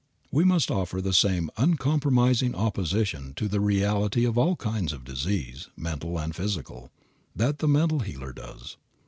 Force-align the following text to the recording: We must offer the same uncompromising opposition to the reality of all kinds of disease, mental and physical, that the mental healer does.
We 0.31 0.43
must 0.43 0.71
offer 0.71 0.99
the 0.99 1.13
same 1.13 1.51
uncompromising 1.57 2.55
opposition 2.55 3.35
to 3.35 3.47
the 3.47 3.59
reality 3.59 4.25
of 4.25 4.35
all 4.35 4.55
kinds 4.55 4.93
of 4.93 5.03
disease, 5.05 5.67
mental 5.77 6.17
and 6.19 6.35
physical, 6.35 6.91
that 7.35 7.59
the 7.59 7.67
mental 7.67 7.99
healer 7.99 8.33
does. 8.33 8.77